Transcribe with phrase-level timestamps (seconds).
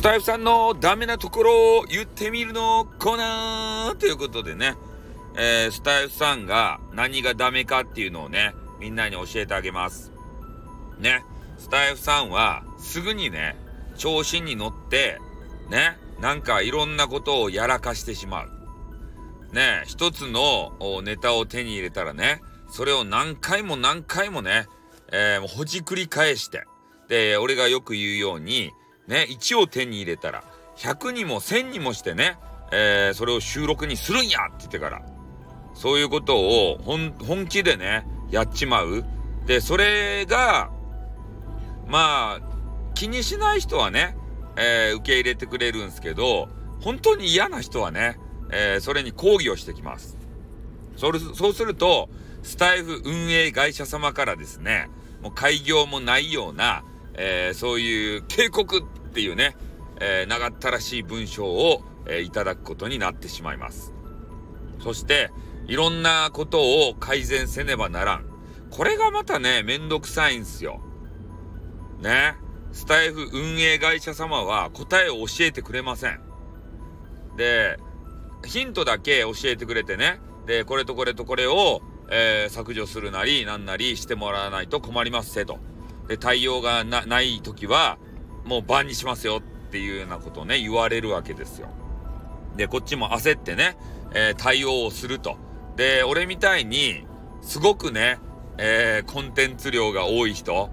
[0.00, 4.74] スタイフさんのダメなところを言ってみるのコーナーということでね、
[5.36, 10.10] えー、スタイフさんが何がダメかっていうのをね、みんなに教えてあげます。
[10.98, 11.22] ね、
[11.58, 13.56] スタイフさんはすぐにね、
[13.98, 15.18] 調子に乗って、
[15.68, 19.54] ね、なんかいろんなことをやらかしてしまう。
[19.54, 22.40] ね、一つのネタを手に入れたらね、
[22.70, 24.66] それを何回も何回もね、
[25.12, 26.64] えー、ほじくり返して、
[27.08, 28.72] で、俺がよく言うように、
[29.10, 30.44] ね、1を手に入れたら、
[30.76, 32.38] 100にも1000にもしてね、
[32.72, 35.02] えー、それを収録にするんやって言ってから、
[35.74, 39.04] そういうことを本気でね、やっちまう。
[39.46, 40.70] で、それが、
[41.88, 42.40] まあ、
[42.94, 44.16] 気にしない人はね、
[44.56, 46.48] えー、受け入れてくれるんですけど、
[46.80, 48.16] 本当に嫌な人はね、
[48.52, 50.16] えー、それに抗議をしてきます。
[50.96, 52.08] それそうすると、
[52.42, 54.88] スタイフ運営会社様からですね、
[55.22, 59.56] もう開業もないような、えー、そういう警告っていうね、
[60.00, 63.92] えー、長ったらしい文章を、えー、いただくことになってしまいます。
[64.82, 65.30] そして、
[65.66, 68.24] いろんなことを改善せねばならん。
[68.70, 70.80] これがまたね、めんどくさいんすよ。
[72.00, 72.36] ね。
[72.72, 76.20] スタイフ運営会社様は答えを教えてくれません。
[77.36, 77.78] で、
[78.46, 80.20] ヒントだけ教えてくれてね。
[80.46, 85.58] で、これとこれとこれを、えー、削除するなり、なんなりしてもらわないと困りますせと。
[86.08, 87.98] で、対応がない時は、
[88.44, 91.68] もうバンにしますよっていうようなことをね、言われるわけですよ。
[92.56, 93.76] で、こっちも焦ってね、
[94.12, 95.36] えー、対応をすると。
[95.76, 97.04] で、俺みたいに、
[97.42, 98.18] すごくね、
[98.58, 100.70] えー、コンテンツ量が多い人、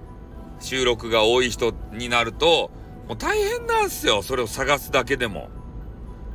[0.59, 2.71] 収録が多い人になると、
[3.07, 4.21] もう大変なんすよ。
[4.23, 5.49] それを探すだけでも。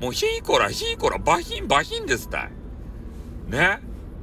[0.00, 2.50] もうヒーコラ、ヒーコラ、バヒン、バヒンですたい。
[3.48, 3.80] ね？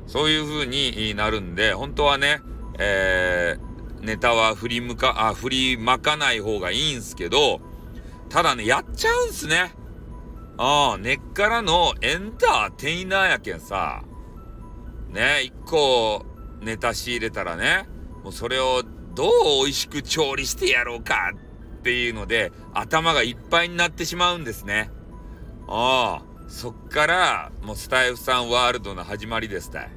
[0.07, 2.41] そういう風になるんで、本当はね、
[2.79, 3.68] えー、
[4.09, 7.61] ネタは振り向か、あ、振りまかない方がいいんすけど、
[8.29, 9.71] ただね、やっちゃうんすね。
[10.57, 14.01] ああ、根っからのエンターテイナーやけんさ、
[15.09, 16.25] ね、一個
[16.59, 17.87] ネタ仕入れたらね、
[18.23, 18.81] もうそれを
[19.13, 19.29] どう
[19.65, 21.31] 美味しく調理してやろうか
[21.77, 24.89] っていうので、頭がいっぱいになってしまうんですね。
[25.67, 29.91] ああ、そっから、もうスタイフさんワールドの始まりですたい。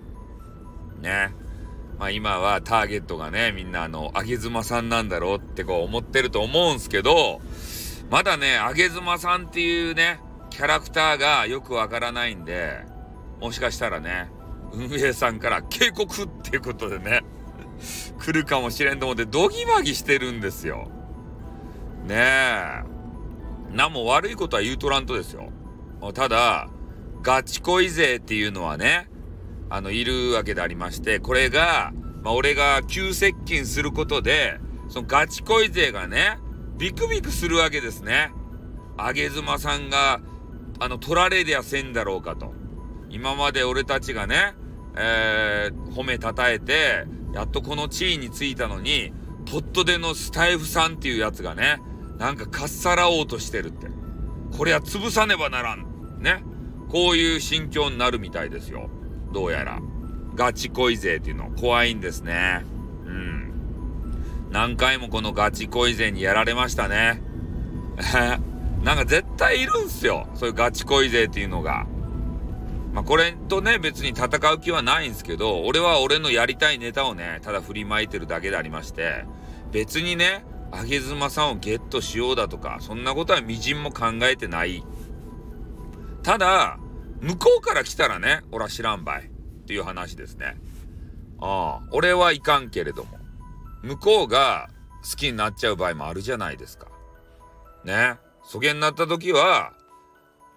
[1.00, 1.34] ね。
[2.02, 7.40] まあ今はターゲットがね、みんなあの、あげずまさんなんだろうってこう思ってると思うんすけど、
[8.10, 10.18] まだね、あげずまさんっていうね、
[10.50, 12.80] キャラクターがよくわからないんで、
[13.40, 14.32] もしかしたらね、
[14.72, 17.22] 運営さんから警告っていうことでね、
[18.18, 20.88] 来るかもしれんと思ってドギマギしてるんですよ。
[22.08, 22.82] ねえ。
[23.70, 25.52] 何も悪いことは言うとらんとですよ。
[26.14, 26.68] ただ、
[27.22, 29.08] ガチ恋勢っていうのはね、
[29.74, 34.60] あの、いるわけでありまして、これが、まあ、俺が急接近することで、
[34.90, 36.38] そのガチ恋勢がね、
[36.76, 38.34] ビクビクするわけですね。
[38.98, 40.20] あげずまさんが、
[40.78, 42.52] あの、取られりゃせんだろうかと。
[43.08, 44.52] 今まで俺たちがね、
[44.94, 49.14] えー、褒めたたえて、やっとこの地位についたのに、
[49.50, 51.80] ポットでのスタイフさんっていうやつがね、
[52.18, 53.86] なんかかっさらおうとしてるって。
[54.54, 55.86] これは潰さねばならん。
[56.20, 56.44] ね。
[56.90, 58.90] こういう心境になるみたいですよ。
[59.32, 59.80] どうやら。
[60.34, 62.64] ガチ恋勢っていうの怖いんですね。
[63.06, 63.52] うん。
[64.50, 67.22] 何回もこのガチ恋勢にやられましたね。
[68.82, 70.28] なんか絶対いるんすよ。
[70.34, 71.86] そういうガチ恋勢っていうのが。
[72.92, 79.24] まあ、これとね、別に戦う気はないんですけど、俺は俺のやりたいネタをね、ただ振りまいてるだけでありまして、
[79.70, 84.84] 別にね、あげずまさんをゲットしようだとか、そんなことはみじんも考えてない。
[86.22, 86.78] ただ、
[87.22, 89.30] 向こうから来たらね、俺は知らんばい。
[89.62, 90.56] っていう話ですね。
[91.40, 93.18] ああ、俺はいかんけれども、
[93.82, 94.68] 向こうが
[95.08, 96.88] 好きになっちゃう場合もあるじゃないですか。
[97.84, 98.18] ね。
[98.44, 99.72] そげになった時は、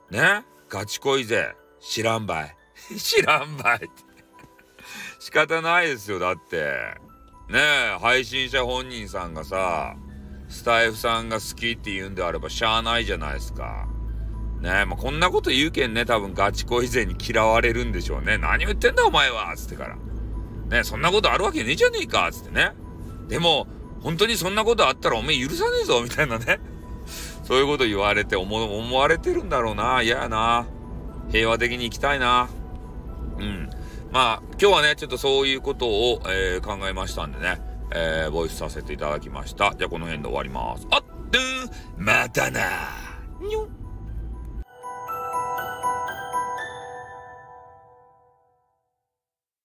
[0.10, 1.56] ね、ガチ恋ぜ。
[1.80, 2.56] 知らんばい。
[2.98, 3.90] 知らんばい。
[5.20, 6.98] 仕方ないですよ、だって。
[7.48, 9.96] ねえ、配信者本人さんがさ、
[10.50, 13.88] スタイフさんが好きって言うんであればしゃあないじゃないですか。
[14.62, 18.38] ねえ、まあ、こんなこと言うけんね、多分ガチ恋勢に嫌われるんでしょうね。
[18.38, 19.98] 何を言ってんだお前はつってから。
[20.78, 22.72] ねそんなことあるわけねえじゃねえかつってね。
[23.28, 23.68] でも、
[24.02, 26.60] 本当にそんなことあったらおめえ許さねえぞみたいなね。
[27.44, 30.02] そういうこと言われて思思われてるんだろうな。
[30.02, 30.66] 嫌やな。
[31.32, 32.50] 平和的に行きたいな。
[33.38, 33.70] うん。
[34.12, 37.62] まあ、今日はね、ちょっとそういうことを、えー、考えましたんでね、
[37.92, 39.76] えー、ボイスさせていただきました。
[39.78, 40.88] じゃあこの辺で終わります。
[40.90, 41.04] あっ、
[41.98, 42.62] またな
[43.42, 43.68] にょ